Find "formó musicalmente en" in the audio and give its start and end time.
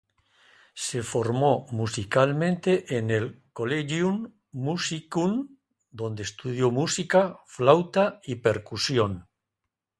1.03-3.11